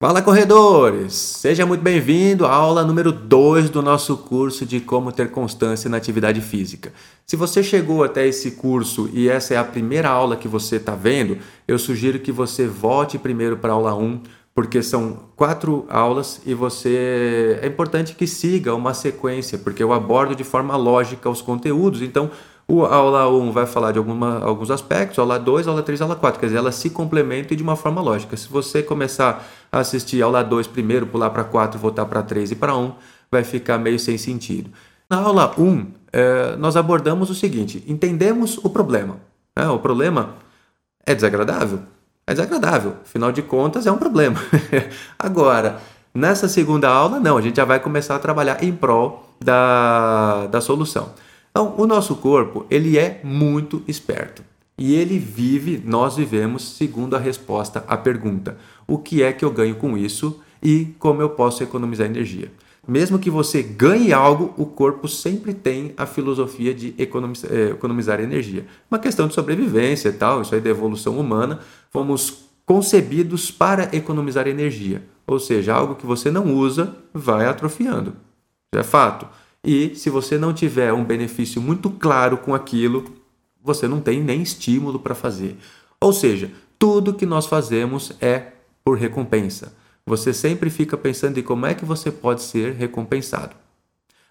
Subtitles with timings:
[0.00, 1.12] Fala corredores!
[1.12, 5.96] Seja muito bem-vindo à aula número 2 do nosso curso de como ter constância na
[5.96, 6.92] atividade física.
[7.26, 10.94] Se você chegou até esse curso e essa é a primeira aula que você está
[10.94, 14.20] vendo, eu sugiro que você volte primeiro para a aula 1, um,
[14.54, 20.36] porque são quatro aulas e você é importante que siga uma sequência, porque eu abordo
[20.36, 22.02] de forma lógica os conteúdos.
[22.02, 22.30] Então,
[22.70, 26.04] a aula 1 vai falar de alguma, alguns aspectos, aula 2, a aula 3, a
[26.04, 26.38] aula 4.
[26.38, 28.36] Quer dizer, elas se complementam de uma forma lógica.
[28.36, 32.76] Se você começar assistir aula 2 primeiro, pular para 4, voltar para 3 e para
[32.76, 32.92] 1,
[33.30, 34.70] vai ficar meio sem sentido.
[35.08, 39.16] Na aula 1, é, nós abordamos o seguinte: entendemos o problema.
[39.56, 40.34] É, o problema
[41.04, 41.80] é desagradável?
[42.26, 44.38] É desagradável, afinal de contas, é um problema.
[45.18, 45.80] Agora,
[46.14, 50.60] nessa segunda aula, não, a gente já vai começar a trabalhar em prol da, da
[50.60, 51.14] solução.
[51.50, 54.42] Então, o nosso corpo, ele é muito esperto.
[54.78, 58.56] E ele vive, nós vivemos segundo a resposta à pergunta:
[58.88, 62.50] o que é que eu ganho com isso e como eu posso economizar energia?
[62.88, 68.18] Mesmo que você ganhe algo, o corpo sempre tem a filosofia de economizar, eh, economizar
[68.18, 68.66] energia.
[68.90, 71.60] Uma questão de sobrevivência e tal, isso aí da evolução humana.
[71.90, 75.02] Fomos concebidos para economizar energia.
[75.26, 78.14] Ou seja, algo que você não usa vai atrofiando.
[78.72, 79.26] Isso é fato.
[79.62, 83.04] E se você não tiver um benefício muito claro com aquilo,
[83.62, 85.58] você não tem nem estímulo para fazer.
[86.00, 88.52] Ou seja, tudo que nós fazemos é
[88.88, 89.74] por recompensa.
[90.06, 93.54] Você sempre fica pensando em como é que você pode ser recompensado.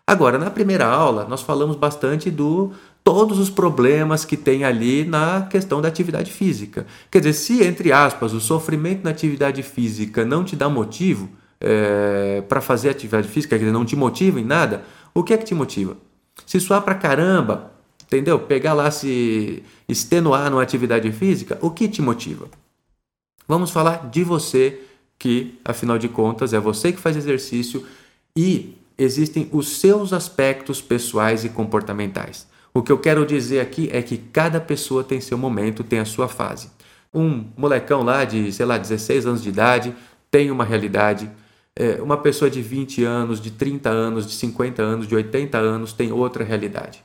[0.07, 2.71] Agora, na primeira aula, nós falamos bastante do
[3.03, 6.87] todos os problemas que tem ali na questão da atividade física.
[7.11, 11.29] Quer dizer, se entre aspas o sofrimento na atividade física não te dá motivo
[11.61, 15.37] é, para fazer atividade física, quer dizer, não te motiva em nada, o que é
[15.37, 15.95] que te motiva?
[16.47, 18.39] Se suar pra caramba, entendeu?
[18.39, 22.47] Pegar lá, se extenuar numa atividade física, o que te motiva?
[23.47, 24.81] Vamos falar de você,
[25.17, 27.85] que afinal de contas é você que faz exercício
[28.35, 32.47] e existem os seus aspectos pessoais e comportamentais.
[32.73, 36.05] O que eu quero dizer aqui é que cada pessoa tem seu momento, tem a
[36.05, 36.69] sua fase.
[37.13, 39.95] Um molecão lá de, sei lá, 16 anos de idade
[40.29, 41.31] tem uma realidade
[41.79, 45.93] é, uma pessoa de 20 anos, de 30 anos, de 50 anos, de 80 anos
[45.93, 47.03] tem outra realidade.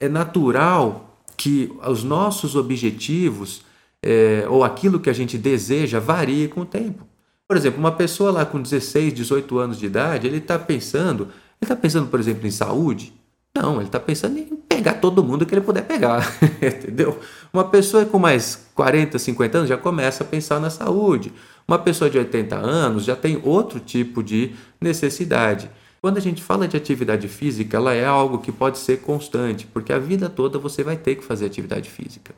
[0.00, 3.62] É natural que os nossos objetivos
[4.06, 7.06] é, ou aquilo que a gente deseja varie com o tempo.
[7.48, 11.32] Por exemplo, uma pessoa lá com 16, 18 anos de idade, ele está pensando, ele
[11.62, 13.14] está pensando, por exemplo, em saúde?
[13.56, 17.18] Não, ele está pensando em pegar todo mundo que ele puder pegar, entendeu?
[17.52, 21.32] Uma pessoa com mais 40, 50 anos já começa a pensar na saúde.
[21.66, 25.70] Uma pessoa de 80 anos já tem outro tipo de necessidade.
[26.02, 29.92] Quando a gente fala de atividade física, ela é algo que pode ser constante, porque
[29.92, 32.34] a vida toda você vai ter que fazer atividade física.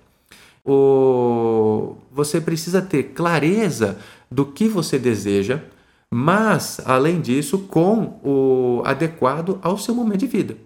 [0.66, 1.96] O...
[2.12, 3.98] Você precisa ter clareza
[4.30, 5.60] do que você deseja,
[6.10, 10.56] mas, além disso, com o adequado ao seu momento de vida.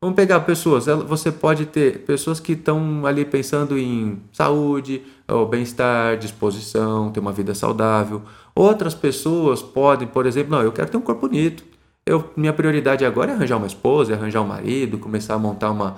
[0.00, 5.02] Vamos pegar pessoas, você pode ter pessoas que estão ali pensando em saúde,
[5.50, 8.22] bem-estar, disposição, ter uma vida saudável.
[8.54, 11.64] Outras pessoas podem, por exemplo, não, eu quero ter um corpo bonito.
[12.06, 15.72] Eu, minha prioridade agora é arranjar uma esposa, é arranjar um marido, começar a montar
[15.72, 15.96] uma,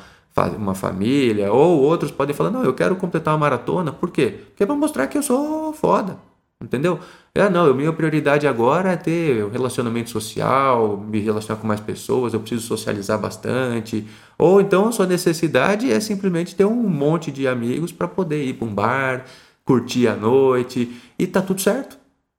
[0.48, 1.52] uma família.
[1.52, 3.92] Ou outros podem falar, não, eu quero completar uma maratona.
[3.92, 4.40] Por quê?
[4.48, 6.18] Porque é para mostrar que eu sou foda.
[6.62, 7.00] Entendeu?
[7.34, 11.80] Ah, não, a minha prioridade agora é ter um relacionamento social, me relacionar com mais
[11.80, 14.06] pessoas, eu preciso socializar bastante.
[14.36, 18.54] Ou então a sua necessidade é simplesmente ter um monte de amigos para poder ir
[18.54, 19.24] para um bar,
[19.64, 21.96] curtir a noite e tá tudo certo.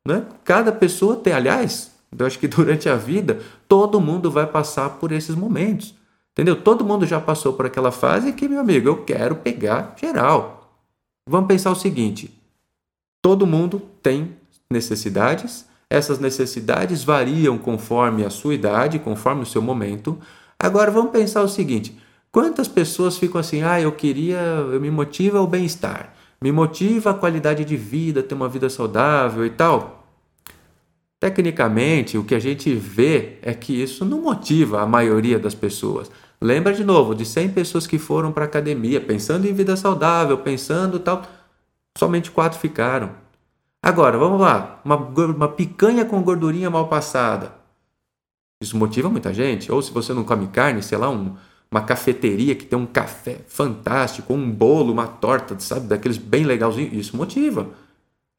[0.08, 0.24] Né?
[0.44, 5.12] Cada pessoa tem, aliás, eu acho que durante a vida todo mundo vai passar por
[5.12, 5.96] esses momentos.
[6.34, 6.62] Entendeu?
[6.62, 10.78] Todo mundo já passou por aquela fase que, meu amigo, eu quero pegar geral.
[11.28, 12.34] Vamos pensar o seguinte:
[13.22, 14.36] Todo mundo tem
[14.70, 20.18] necessidades, essas necessidades variam conforme a sua idade, conforme o seu momento.
[20.58, 21.98] Agora vamos pensar o seguinte:
[22.32, 27.14] quantas pessoas ficam assim, ah, eu queria, eu me motiva o bem-estar, me motiva a
[27.14, 30.01] qualidade de vida, ter uma vida saudável e tal?
[31.22, 36.10] Tecnicamente, o que a gente vê é que isso não motiva a maioria das pessoas.
[36.42, 40.40] Lembra de novo de 100 pessoas que foram para a academia pensando em vida saudável,
[40.40, 41.22] pensando tal
[41.96, 43.12] Somente quatro ficaram.
[43.84, 44.82] Agora, vamos lá.
[44.84, 47.54] Uma, uma picanha com gordurinha mal passada.
[48.64, 49.72] Isso motiva muita gente.
[49.72, 51.36] Ou se você não come carne, sei lá, um,
[51.70, 56.94] uma cafeteria que tem um café fantástico, um bolo, uma torta, sabe, daqueles bem legalzinhos,
[56.94, 57.68] isso motiva.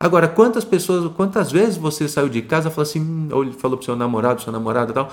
[0.02, 3.76] Agora, quantas pessoas, quantas vezes você saiu de casa e falou assim, ou ele falou
[3.76, 5.08] pro seu namorado, sua namorada e tal,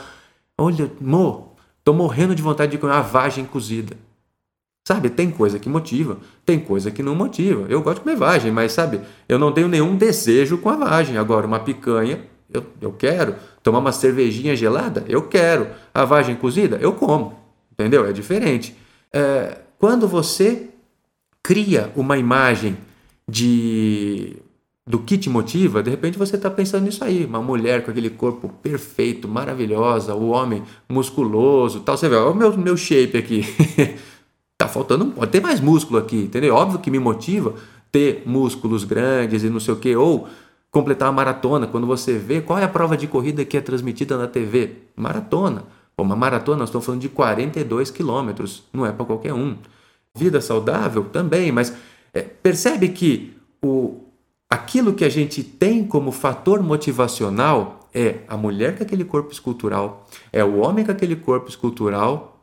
[0.57, 1.49] olha, amor,
[1.83, 3.95] tô morrendo de vontade de comer uma vagem cozida.
[4.87, 7.67] Sabe, tem coisa que motiva, tem coisa que não motiva.
[7.69, 11.19] Eu gosto de comer vagem, mas sabe, eu não tenho nenhum desejo com a vagem.
[11.19, 13.35] Agora, uma picanha, Eu, eu quero.
[13.61, 15.05] Tomar uma cervejinha gelada?
[15.07, 15.67] Eu quero.
[15.93, 16.77] A vagem cozida?
[16.77, 17.37] Eu como.
[17.71, 18.07] Entendeu?
[18.07, 18.75] É diferente.
[19.13, 20.67] É, quando você
[21.43, 22.75] cria uma imagem
[23.27, 24.41] de
[24.89, 28.09] do que te motiva, de repente você está pensando nisso aí, uma mulher com aquele
[28.09, 31.95] corpo perfeito, maravilhosa, o homem musculoso, tal.
[31.95, 33.45] Você vê, olha o meu, meu shape aqui.
[34.57, 36.55] tá faltando, pode ter mais músculo aqui, entendeu?
[36.55, 37.53] Óbvio que me motiva
[37.91, 40.27] ter músculos grandes e não sei o que, ou
[40.71, 41.67] completar uma maratona.
[41.67, 45.65] Quando você vê qual é a prova de corrida que é transmitida na TV, maratona.
[45.95, 49.55] Pô, uma maratona, nós estamos falando de 42 quilômetros, não é para qualquer um.
[50.17, 51.75] Vida saudável também, mas
[52.11, 54.08] é, percebe que o,
[54.49, 60.07] aquilo que a gente tem como fator motivacional é a mulher com aquele corpo escultural,
[60.31, 62.35] é o homem com aquele corpo escultural.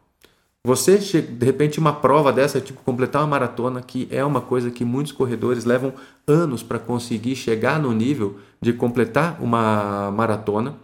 [0.65, 4.85] Você, de repente, uma prova dessa, tipo completar uma maratona, que é uma coisa que
[4.85, 5.93] muitos corredores levam
[6.27, 10.75] anos para conseguir chegar no nível de completar uma maratona,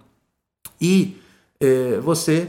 [0.80, 1.16] e
[1.60, 2.48] é, você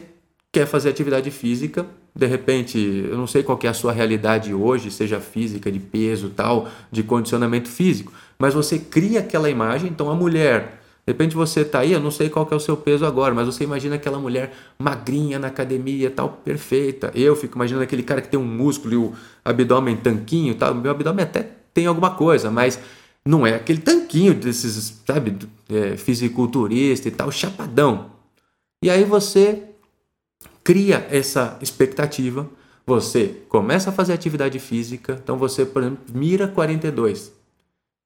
[0.52, 4.92] quer fazer atividade física de repente, eu não sei qual é a sua realidade hoje,
[4.92, 10.16] seja física, de peso, tal, de condicionamento físico, mas você cria aquela imagem, então a
[10.16, 13.34] mulher, de repente você está aí, eu não sei qual é o seu peso agora,
[13.34, 17.12] mas você imagina aquela mulher magrinha na academia, tal, perfeita.
[17.16, 19.14] Eu fico imaginando aquele cara que tem um músculo e o
[19.44, 20.76] abdômen tanquinho, tal.
[20.76, 22.80] Meu abdômen até tem alguma coisa, mas
[23.26, 25.36] não é aquele tanquinho desses, sabe,
[25.70, 28.12] é, fisiculturista e tal, chapadão.
[28.84, 29.64] E aí você
[30.64, 32.48] cria essa expectativa,
[32.86, 37.34] você começa a fazer atividade física, então você, por exemplo, mira 42,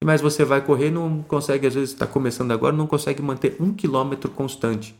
[0.03, 3.73] mas você vai correr não consegue, às vezes está começando agora, não consegue manter um
[3.73, 4.95] quilômetro constante.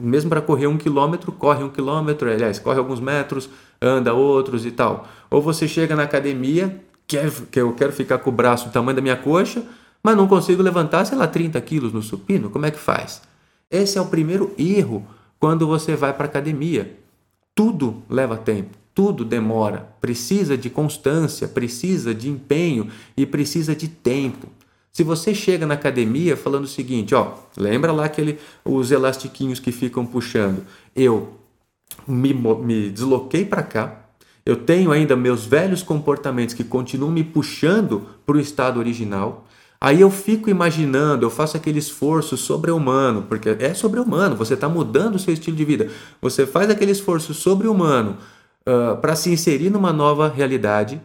[0.00, 3.48] Mesmo para correr um quilômetro, corre um quilômetro, aliás, corre alguns metros,
[3.80, 5.06] anda outros e tal.
[5.30, 8.96] Ou você chega na academia, quer, que eu quero ficar com o braço do tamanho
[8.96, 9.62] da minha coxa,
[10.02, 13.22] mas não consigo levantar, sei lá, 30 quilos no supino, como é que faz?
[13.70, 15.06] Esse é o primeiro erro
[15.38, 16.98] quando você vai para a academia.
[17.54, 24.48] Tudo leva tempo, tudo demora, precisa de constância, precisa de empenho e precisa de tempo.
[24.92, 29.70] Se você chega na academia falando o seguinte, ó, lembra lá aquele os elastiquinhos que
[29.70, 30.64] ficam puxando.
[30.94, 31.38] Eu
[32.06, 34.08] me, me desloquei para cá,
[34.44, 39.46] eu tenho ainda meus velhos comportamentos que continuam me puxando para o estado original.
[39.80, 45.14] Aí eu fico imaginando, eu faço aquele esforço sobre-humano, porque é sobre-humano, você está mudando
[45.14, 45.88] o seu estilo de vida.
[46.20, 48.16] Você faz aquele esforço sobre-humano
[48.66, 51.00] uh, para se inserir numa nova realidade,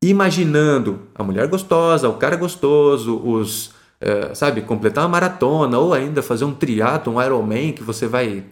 [0.00, 3.68] imaginando a mulher gostosa, o cara gostoso, os,
[4.00, 8.44] uh, sabe, completar uma maratona, ou ainda fazer um triatlo, um Ironman, que você vai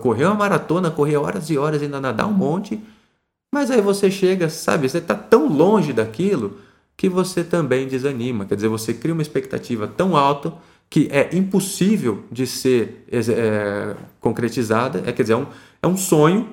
[0.00, 2.82] correr uma maratona, correr horas e horas, ainda nadar um monte.
[3.54, 6.56] Mas aí você chega, sabe, você está tão longe daquilo
[7.02, 8.44] que você também desanima.
[8.44, 10.54] Quer dizer, você cria uma expectativa tão alta
[10.88, 15.02] que é impossível de ser é, concretizada.
[15.04, 15.46] É, quer dizer, é um,
[15.82, 16.50] é um sonho.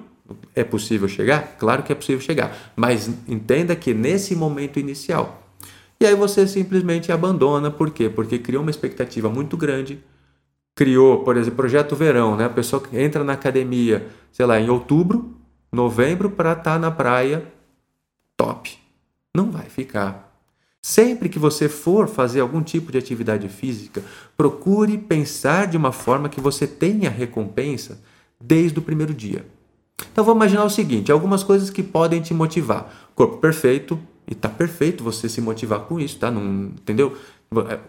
[0.56, 1.56] É possível chegar?
[1.60, 2.74] Claro que é possível chegar.
[2.76, 5.44] Mas entenda que nesse momento inicial.
[6.00, 7.70] E aí você simplesmente abandona.
[7.70, 8.10] Por quê?
[8.10, 10.04] Porque criou uma expectativa muito grande.
[10.74, 12.46] Criou, por exemplo, projeto verão, né?
[12.46, 15.32] A pessoa que entra na academia, sei lá, em outubro,
[15.72, 17.44] novembro, para estar tá na praia
[18.36, 18.80] top.
[19.36, 20.29] Não vai ficar
[20.82, 24.02] Sempre que você for fazer algum tipo de atividade física,
[24.38, 28.02] procure pensar de uma forma que você tenha recompensa
[28.40, 29.46] desde o primeiro dia.
[30.12, 33.10] Então vamos imaginar o seguinte: algumas coisas que podem te motivar.
[33.14, 36.32] Corpo perfeito, e tá perfeito você se motivar com isso, tá?
[36.32, 37.18] Não, entendeu?
[37.68, 37.80] É,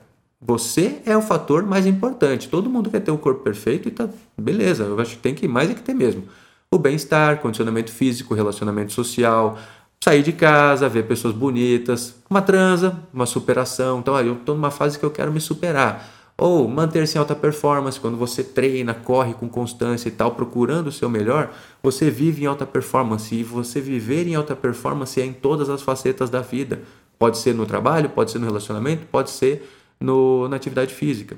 [0.40, 2.48] você é o fator mais importante.
[2.48, 4.84] Todo mundo quer ter o corpo perfeito e tá beleza.
[4.84, 6.24] Eu acho que tem que mais é que ter mesmo.
[6.72, 9.58] O bem-estar, condicionamento físico, relacionamento social,
[10.02, 14.00] sair de casa, ver pessoas bonitas, uma transa, uma superação.
[14.00, 16.08] Então, olha, eu estou numa fase que eu quero me superar.
[16.38, 20.92] Ou manter-se em alta performance, quando você treina, corre com constância e tal, procurando o
[20.92, 21.50] seu melhor,
[21.82, 23.34] você vive em alta performance.
[23.34, 26.80] E você viver em alta performance é em todas as facetas da vida.
[27.18, 31.36] Pode ser no trabalho, pode ser no relacionamento, pode ser no, na atividade física.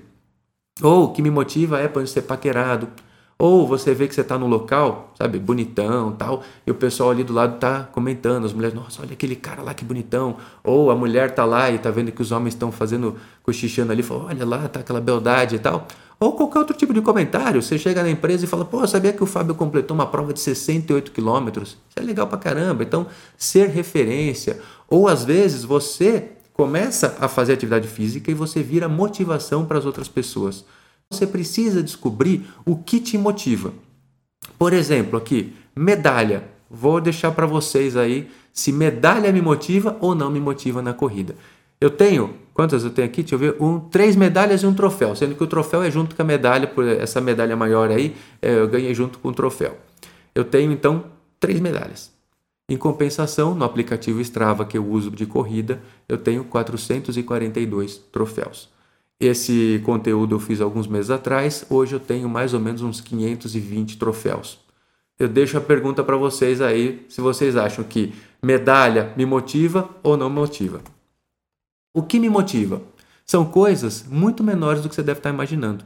[0.80, 2.88] Ou o que me motiva é para ser paquerado,
[3.42, 7.24] ou você vê que você está no local, sabe, bonitão tal, e o pessoal ali
[7.24, 10.36] do lado está comentando, as mulheres, nossa, olha aquele cara lá que bonitão.
[10.62, 14.00] Ou a mulher está lá e está vendo que os homens estão fazendo, cochichando ali,
[14.00, 15.88] fala, olha lá, tá aquela beldade e tal.
[16.20, 17.60] Ou qualquer outro tipo de comentário.
[17.60, 20.38] Você chega na empresa e fala, pô, sabia que o Fábio completou uma prova de
[20.38, 21.70] 68 quilômetros?
[21.88, 22.84] Isso é legal pra caramba.
[22.84, 24.60] Então, ser referência.
[24.88, 29.84] Ou às vezes você começa a fazer atividade física e você vira motivação para as
[29.84, 30.64] outras pessoas
[31.12, 33.72] você precisa descobrir o que te motiva.
[34.58, 36.44] Por exemplo, aqui, medalha.
[36.70, 41.36] Vou deixar para vocês aí se medalha me motiva ou não me motiva na corrida.
[41.80, 43.22] Eu tenho Quantas eu tenho aqui?
[43.22, 43.56] Deixa eu ver.
[43.60, 46.66] Um, três medalhas e um troféu, sendo que o troféu é junto com a medalha,
[46.66, 49.76] por essa medalha maior aí, é, eu ganhei junto com o troféu.
[50.34, 51.04] Eu tenho então
[51.40, 52.12] três medalhas.
[52.68, 58.68] Em compensação, no aplicativo Strava que eu uso de corrida, eu tenho 442 troféus.
[59.22, 63.96] Esse conteúdo eu fiz alguns meses atrás, hoje eu tenho mais ou menos uns 520
[63.96, 64.58] troféus.
[65.16, 68.12] Eu deixo a pergunta para vocês aí se vocês acham que
[68.42, 70.80] medalha me motiva ou não motiva.
[71.94, 72.82] O que me motiva?
[73.24, 75.84] São coisas muito menores do que você deve estar imaginando.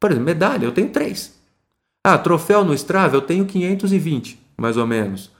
[0.00, 1.38] Por exemplo, medalha, eu tenho três.
[2.02, 5.30] Ah, troféu no Strava, eu tenho 520, mais ou menos.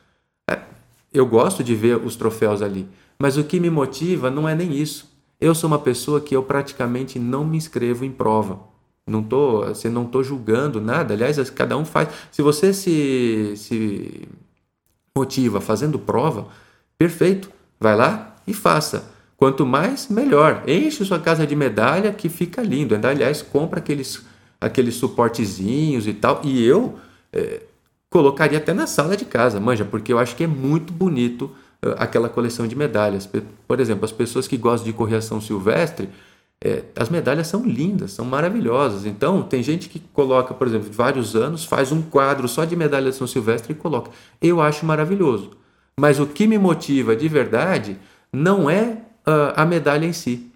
[0.51, 0.61] É,
[1.11, 2.87] eu gosto de ver os troféus ali,
[3.19, 5.17] mas o que me motiva não é nem isso.
[5.41, 8.61] Eu sou uma pessoa que eu praticamente não me inscrevo em prova.
[9.07, 11.15] Não tô, assim, não tô julgando nada.
[11.15, 12.09] Aliás, cada um faz.
[12.31, 14.29] Se você se, se
[15.17, 16.49] motiva fazendo prova,
[16.99, 17.51] perfeito.
[17.81, 19.11] Vai lá e faça.
[19.37, 20.65] Quanto mais, melhor.
[20.67, 22.95] Enche sua casa de medalha que fica lindo.
[22.95, 24.27] Aliás, compra aqueles,
[24.61, 26.41] aqueles suportezinhos e tal.
[26.43, 26.99] E eu
[27.33, 27.63] é,
[28.11, 31.51] colocaria até na sala de casa, manja, porque eu acho que é muito bonito
[31.97, 33.29] aquela coleção de medalhas.
[33.67, 36.09] Por exemplo, as pessoas que gostam de correção silvestre,
[36.63, 39.07] é, as medalhas são lindas, são maravilhosas.
[39.07, 43.11] Então, tem gente que coloca, por exemplo, vários anos, faz um quadro só de medalha
[43.11, 44.11] de São Silvestre e coloca.
[44.43, 45.51] Eu acho maravilhoso.
[45.99, 47.97] Mas o que me motiva de verdade
[48.33, 49.03] não é
[49.55, 50.51] a medalha em si.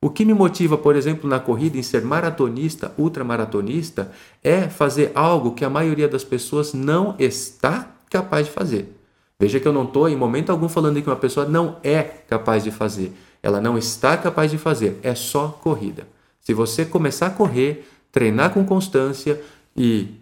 [0.00, 5.54] O que me motiva, por exemplo, na corrida em ser maratonista, ultramaratonista, é fazer algo
[5.54, 8.94] que a maioria das pessoas não está capaz de fazer.
[9.38, 12.62] Veja que eu não estou em momento algum falando que uma pessoa não é capaz
[12.62, 13.12] de fazer.
[13.42, 14.98] Ela não está capaz de fazer.
[15.02, 16.06] É só corrida.
[16.40, 19.40] Se você começar a correr, treinar com constância
[19.76, 20.14] e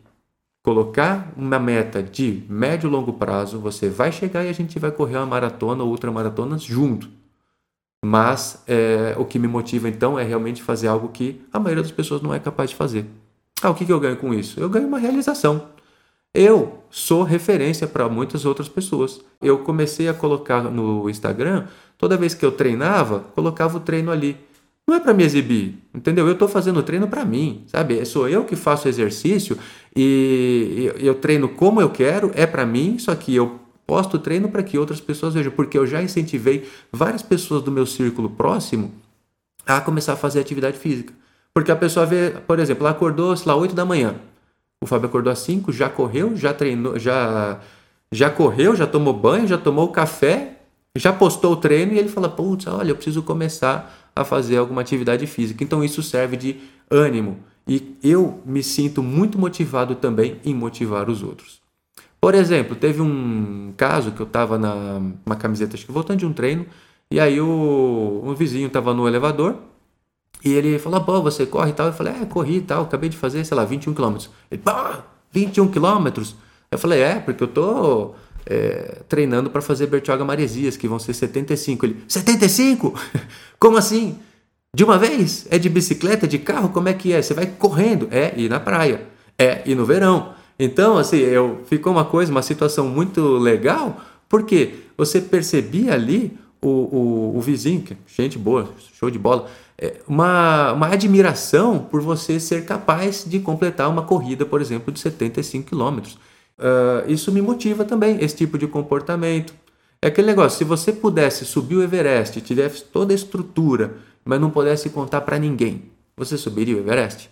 [0.62, 4.90] colocar uma meta de médio e longo prazo, você vai chegar e a gente vai
[4.90, 7.08] correr uma maratona ou ultramaratonas junto.
[8.04, 11.92] Mas é, o que me motiva então é realmente fazer algo que a maioria das
[11.92, 13.06] pessoas não é capaz de fazer.
[13.62, 14.58] Ah, o que, que eu ganho com isso?
[14.58, 15.68] Eu ganho uma realização.
[16.34, 19.20] Eu sou referência para muitas outras pessoas.
[19.40, 21.66] Eu comecei a colocar no Instagram,
[21.98, 24.36] toda vez que eu treinava, colocava o treino ali.
[24.86, 26.26] Não é para me exibir, entendeu?
[26.26, 28.04] Eu estou fazendo o treino para mim, sabe?
[28.04, 29.56] Sou eu que faço exercício
[29.94, 34.48] e eu treino como eu quero, é para mim, só que eu posto o treino
[34.48, 38.92] para que outras pessoas vejam, porque eu já incentivei várias pessoas do meu círculo próximo
[39.64, 41.12] a começar a fazer atividade física.
[41.54, 44.16] Porque a pessoa vê, por exemplo, ela acordou, sei lá, 8 da manhã.
[44.82, 47.60] O Fábio acordou às 5, já correu, já treinou, já,
[48.10, 50.56] já correu, já tomou banho, já tomou café,
[50.98, 54.80] já postou o treino e ele fala: Putz, olha, eu preciso começar a fazer alguma
[54.80, 55.62] atividade física.
[55.62, 56.56] Então isso serve de
[56.90, 57.38] ânimo.
[57.64, 61.60] E eu me sinto muito motivado também em motivar os outros.
[62.20, 66.26] Por exemplo, teve um caso que eu estava na uma camiseta, acho que voltando de
[66.26, 66.66] um treino,
[67.08, 69.58] e aí o vizinho estava no elevador
[70.44, 71.86] e ele falou: pô, você corre e tal?
[71.86, 74.30] Eu falei: é, corri e tal, acabei de fazer, sei lá, 21 quilômetros.
[74.50, 74.72] Ele, pô,
[75.30, 76.34] 21 quilômetros?
[76.70, 78.14] Eu falei: é, porque eu tô
[78.46, 81.86] é, treinando para fazer Bertioga Maresias, que vão ser 75.
[81.86, 82.94] Ele: 75?
[83.58, 84.18] Como assim?
[84.74, 85.46] De uma vez?
[85.50, 86.70] É de bicicleta, de carro?
[86.70, 87.20] Como é que é?
[87.20, 88.08] Você vai correndo?
[88.10, 89.06] É, e na praia.
[89.38, 90.32] É, e no verão.
[90.58, 96.68] Então, assim, eu, ficou uma coisa, uma situação muito legal, porque você percebia ali o,
[96.68, 99.48] o, o vizinho, que é gente boa, show de bola,
[100.06, 105.68] uma, uma admiração por você ser capaz de completar uma corrida, por exemplo, de 75
[105.68, 106.18] quilômetros.
[106.58, 109.52] Uh, isso me motiva também, esse tipo de comportamento.
[110.00, 114.50] É aquele negócio, se você pudesse subir o Everest, tivesse toda a estrutura, mas não
[114.50, 115.84] pudesse contar para ninguém,
[116.16, 117.30] você subiria o Everest?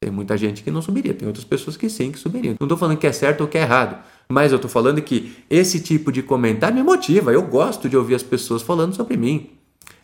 [0.00, 2.54] Tem muita gente que não subiria, tem outras pessoas que sim, que subiriam.
[2.60, 5.36] Não estou falando que é certo ou que é errado, mas eu estou falando que
[5.50, 7.32] esse tipo de comentário me motiva.
[7.32, 9.50] Eu gosto de ouvir as pessoas falando sobre mim.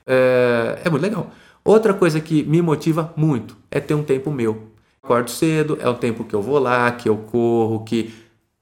[0.06, 1.30] É, é muito legal.
[1.64, 4.68] Outra coisa que me motiva muito é ter um tempo meu.
[5.02, 8.12] Acordo cedo, é o tempo que eu vou lá, que eu corro, que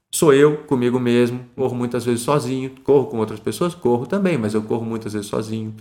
[0.09, 1.41] sou eu comigo mesmo.
[1.55, 5.27] Corro muitas vezes sozinho, corro com outras pessoas, corro também, mas eu corro muitas vezes
[5.27, 5.75] sozinho.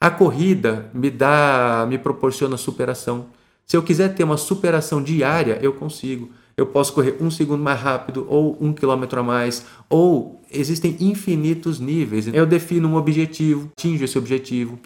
[0.00, 3.26] A corrida me dá, me proporciona superação.
[3.66, 6.30] Se eu quiser ter uma superação diária, eu consigo.
[6.56, 11.80] Eu posso correr um segundo mais rápido, ou um quilômetro a mais, ou existem infinitos
[11.80, 12.28] níveis.
[12.28, 14.78] Eu defino um objetivo, atinjo esse objetivo.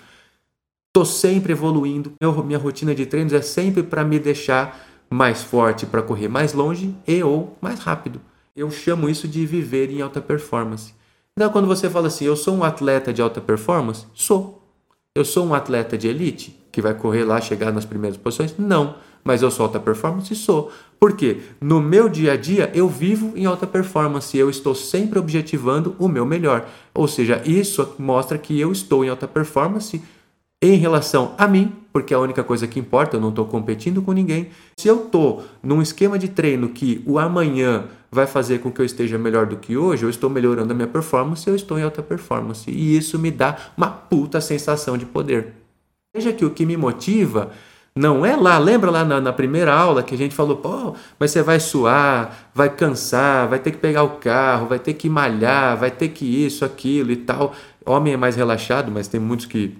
[0.94, 2.12] Estou sempre evoluindo.
[2.44, 6.94] minha rotina de treinos é sempre para me deixar mais forte, para correr mais longe
[7.08, 8.20] e ou mais rápido.
[8.54, 10.92] Eu chamo isso de viver em alta performance.
[11.34, 14.68] Então, quando você fala assim, eu sou um atleta de alta performance, sou.
[15.14, 18.54] Eu sou um atleta de elite que vai correr lá, chegar nas primeiras posições?
[18.58, 18.96] Não.
[19.24, 20.36] Mas eu sou alta performance?
[20.36, 20.70] Sou.
[21.00, 21.40] Por quê?
[21.58, 26.06] No meu dia a dia eu vivo em alta performance, eu estou sempre objetivando o
[26.06, 26.68] meu melhor.
[26.92, 30.02] Ou seja, isso mostra que eu estou em alta performance
[30.62, 34.00] em relação a mim, porque é a única coisa que importa, eu não estou competindo
[34.00, 34.50] com ninguém.
[34.76, 38.84] Se eu estou num esquema de treino que o amanhã vai fazer com que eu
[38.84, 42.00] esteja melhor do que hoje, eu estou melhorando a minha performance, eu estou em alta
[42.00, 42.70] performance.
[42.70, 45.54] E isso me dá uma puta sensação de poder.
[46.14, 47.50] Veja que o que me motiva
[47.94, 51.30] não é lá, lembra lá na, na, primeira aula que a gente falou, pô, mas
[51.30, 55.76] você vai suar, vai cansar, vai ter que pegar o carro, vai ter que malhar,
[55.76, 57.52] vai ter que isso, aquilo e tal.
[57.84, 59.76] Homem é mais relaxado, mas tem muitos que,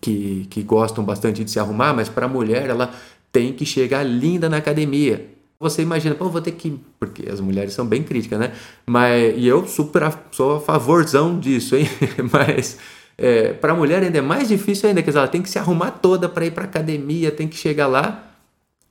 [0.00, 2.92] que, que gostam bastante de se arrumar, mas para a mulher ela
[3.32, 5.28] tem que chegar linda na academia.
[5.60, 6.78] Você imagina, pô, vou ter que.
[7.00, 8.52] Porque as mulheres são bem críticas, né?
[8.86, 11.88] Mas, e eu super a, sou a favorzão disso, hein?
[12.32, 12.78] mas
[13.16, 15.58] é, para a mulher ainda é mais difícil ainda, quer dizer, ela tem que se
[15.58, 18.32] arrumar toda para ir para academia, tem que chegar lá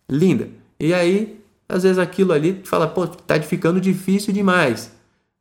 [0.09, 0.49] linda.
[0.77, 4.91] E aí, às vezes aquilo ali fala, pô, tá ficando difícil demais.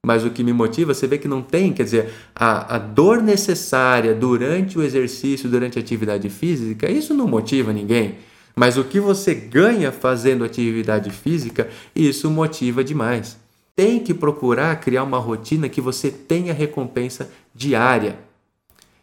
[0.07, 3.21] Mas o que me motiva, você vê que não tem, quer dizer, a, a dor
[3.21, 8.15] necessária durante o exercício, durante a atividade física, isso não motiva ninguém.
[8.55, 13.37] Mas o que você ganha fazendo atividade física, isso motiva demais.
[13.75, 18.17] Tem que procurar criar uma rotina que você tenha recompensa diária.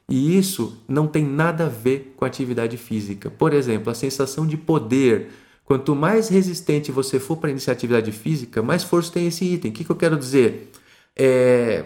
[0.08, 3.30] E isso não tem nada a ver com atividade física.
[3.30, 5.32] Por exemplo, a sensação de poder.
[5.66, 9.70] Quanto mais resistente você for para iniciar atividade física, mais força tem esse item.
[9.70, 10.72] O que, que eu quero dizer?
[11.16, 11.84] É,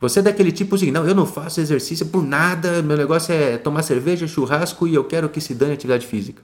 [0.00, 3.58] você é daquele tipo assim, não, eu não faço exercício por nada, meu negócio é
[3.58, 6.42] tomar cerveja, churrasco e eu quero que se dane atividade física.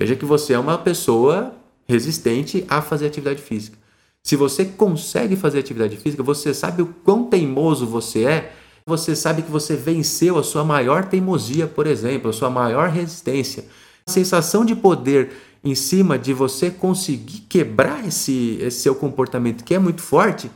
[0.00, 1.54] Veja que você é uma pessoa
[1.88, 3.76] resistente a fazer atividade física.
[4.22, 8.52] Se você consegue fazer atividade física, você sabe o quão teimoso você é
[8.88, 13.66] você sabe que você venceu a sua maior teimosia, por exemplo, a sua maior resistência.
[14.06, 15.30] A sensação de poder
[15.62, 20.50] em cima de você conseguir quebrar esse, esse seu comportamento que é muito forte,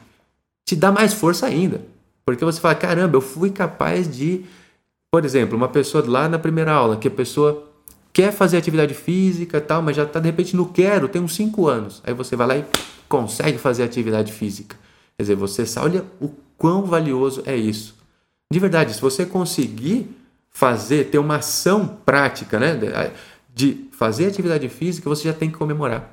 [0.72, 1.82] te dá mais força ainda.
[2.24, 4.44] Porque você fala, caramba, eu fui capaz de,
[5.10, 7.68] por exemplo, uma pessoa lá na primeira aula, que a pessoa
[8.10, 11.68] quer fazer atividade física tal, mas já está de repente no quero, tem uns 5
[11.68, 12.00] anos.
[12.04, 12.64] Aí você vai lá e
[13.06, 14.76] consegue fazer atividade física.
[15.16, 17.94] Quer dizer, você sabe, olha o quão valioso é isso.
[18.50, 20.08] De verdade, se você conseguir
[20.50, 22.78] fazer, ter uma ação prática, né,
[23.54, 26.10] de fazer atividade física, você já tem que comemorar.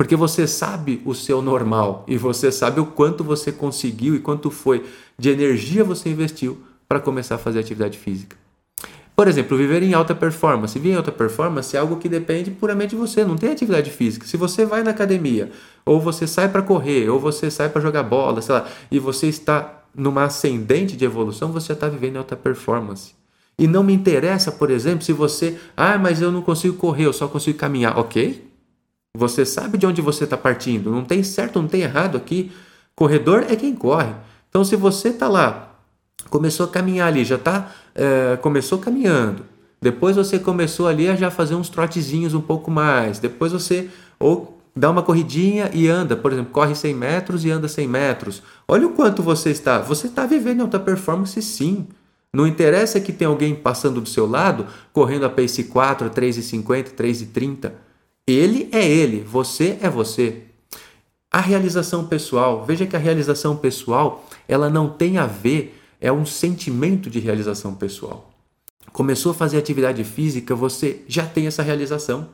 [0.00, 4.50] Porque você sabe o seu normal e você sabe o quanto você conseguiu e quanto
[4.50, 4.86] foi
[5.18, 6.56] de energia você investiu
[6.88, 8.34] para começar a fazer atividade física.
[9.14, 10.78] Por exemplo, viver em alta performance.
[10.78, 14.26] Viver em alta performance é algo que depende puramente de você, não tem atividade física.
[14.26, 15.50] Se você vai na academia,
[15.84, 19.26] ou você sai para correr, ou você sai para jogar bola, sei lá, e você
[19.26, 23.12] está numa ascendente de evolução, você está vivendo em alta performance.
[23.58, 27.12] E não me interessa, por exemplo, se você, ah, mas eu não consigo correr, eu
[27.12, 27.98] só consigo caminhar.
[27.98, 28.48] Ok?
[29.16, 30.90] Você sabe de onde você está partindo.
[30.90, 32.52] Não tem certo, não tem errado aqui.
[32.94, 34.14] Corredor é quem corre.
[34.48, 35.74] Então, se você está lá,
[36.28, 39.44] começou a caminhar ali, já está, é, começou caminhando.
[39.80, 43.18] Depois você começou ali a já fazer uns trotezinhos um pouco mais.
[43.18, 47.66] Depois você ou dá uma corridinha e anda, por exemplo, corre 100 metros e anda
[47.66, 48.42] 100 metros.
[48.68, 49.78] Olha o quanto você está.
[49.80, 51.88] Você está vivendo alta performance sim.
[52.32, 57.72] Não interessa que tem alguém passando do seu lado, correndo a pace 4, 3,50, 3,30.
[58.26, 60.42] Ele é ele, você é você.
[61.30, 66.26] A realização pessoal, veja que a realização pessoal, ela não tem a ver, é um
[66.26, 68.30] sentimento de realização pessoal.
[68.92, 72.28] Começou a fazer atividade física, você já tem essa realização.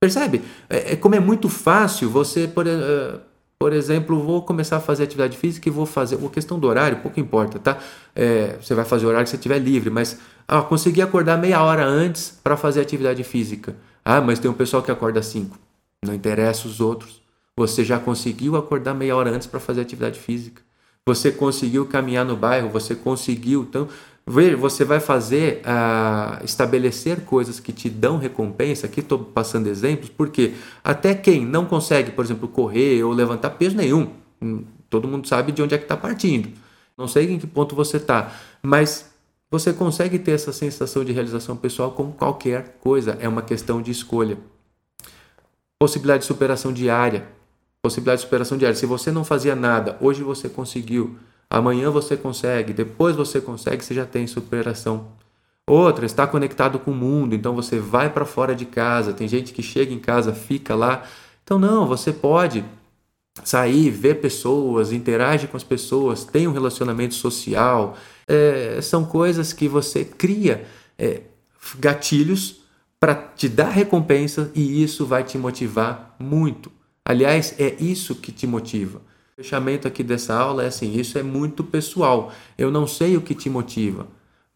[0.00, 0.42] Percebe?
[0.68, 3.20] É, é, como é muito fácil você, por, uh,
[3.58, 6.16] por exemplo, vou começar a fazer atividade física e vou fazer.
[6.16, 7.78] A questão do horário, pouco importa, tá?
[8.16, 11.62] É, você vai fazer o horário que você estiver livre, mas ah, consegui acordar meia
[11.62, 13.76] hora antes para fazer atividade física.
[14.04, 15.58] Ah, mas tem um pessoal que acorda às 5.
[16.04, 17.22] Não interessa os outros.
[17.56, 20.62] Você já conseguiu acordar meia hora antes para fazer atividade física.
[21.06, 23.62] Você conseguiu caminhar no bairro, você conseguiu.
[23.68, 23.88] Então,
[24.24, 28.86] você vai fazer, uh, estabelecer coisas que te dão recompensa.
[28.86, 33.76] Aqui estou passando exemplos, porque até quem não consegue, por exemplo, correr ou levantar peso
[33.76, 34.10] nenhum,
[34.40, 36.50] hum, todo mundo sabe de onde é que está partindo.
[36.96, 39.11] Não sei em que ponto você está, mas
[39.52, 43.16] você consegue ter essa sensação de realização pessoal com qualquer coisa.
[43.20, 44.36] É uma questão de escolha.
[45.78, 47.28] Possibilidade de superação diária.
[47.80, 48.74] Possibilidade de superação diária.
[48.74, 51.16] Se você não fazia nada, hoje você conseguiu
[51.52, 55.08] Amanhã você consegue, depois você consegue, você já tem superação.
[55.66, 59.12] Outra, está conectado com o mundo, então você vai para fora de casa.
[59.12, 61.02] Tem gente que chega em casa, fica lá.
[61.44, 62.64] Então, não, você pode
[63.44, 67.96] sair, ver pessoas, interage com as pessoas, tem um relacionamento social.
[68.26, 70.66] É, são coisas que você cria
[70.98, 71.22] é,
[71.78, 72.62] gatilhos
[73.00, 76.70] para te dar recompensa e isso vai te motivar muito.
[77.04, 78.98] Aliás, é isso que te motiva.
[79.32, 82.32] O fechamento aqui dessa aula é assim: isso é muito pessoal.
[82.56, 84.06] Eu não sei o que te motiva,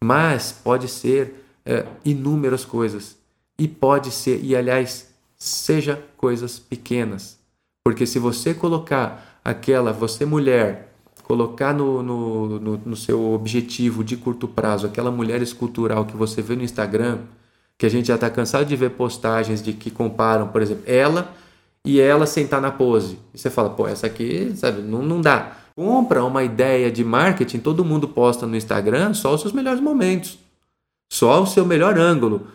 [0.01, 3.17] mas pode ser é, inúmeras coisas.
[3.59, 7.36] E pode ser, e aliás, seja coisas pequenas.
[7.87, 14.17] Porque se você colocar aquela, você mulher, colocar no, no, no, no seu objetivo de
[14.17, 17.19] curto prazo aquela mulher escultural que você vê no Instagram,
[17.77, 21.33] que a gente já está cansado de ver postagens de que comparam, por exemplo, ela
[21.85, 23.17] e ela sentar na pose.
[23.33, 25.53] E você fala, pô, essa aqui, sabe, não, não dá.
[25.73, 30.37] Compra uma ideia de marketing, todo mundo posta no Instagram só os seus melhores momentos,
[31.09, 32.47] só o seu melhor ângulo.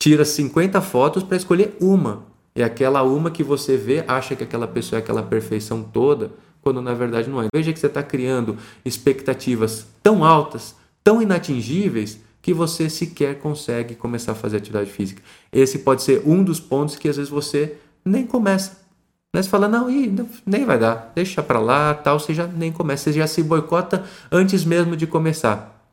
[0.00, 2.32] Tira 50 fotos para escolher uma.
[2.56, 6.30] E aquela uma que você vê, acha que aquela pessoa é aquela perfeição toda,
[6.62, 7.48] quando na verdade não é.
[7.54, 14.32] Veja que você está criando expectativas tão altas, tão inatingíveis, que você sequer consegue começar
[14.32, 15.22] a fazer atividade física.
[15.50, 18.84] Esse pode ser um dos pontos que às vezes você nem começa.
[19.32, 19.42] Né?
[19.42, 20.14] Você fala, não, ih,
[20.44, 24.04] nem vai dar, deixa para lá, tal, você já nem começa, você já se boicota
[24.30, 25.90] antes mesmo de começar.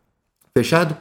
[0.56, 0.96] Fechado?